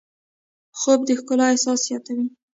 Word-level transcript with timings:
خوب 0.79 0.99
د 1.07 1.09
ښکلا 1.19 1.45
احساس 1.51 1.79
زیاتوي 1.87 2.25